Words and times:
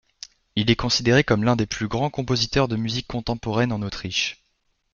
Il 0.55 0.71
est 0.71 0.75
considéré 0.75 1.23
comme 1.23 1.43
l'un 1.43 1.55
des 1.55 1.67
plus 1.67 1.87
grands 1.87 2.09
compositeurs 2.09 2.67
de 2.67 2.75
musique 2.75 3.05
contemporaine 3.05 3.71
en 3.71 3.83
Autriche. 3.83 4.43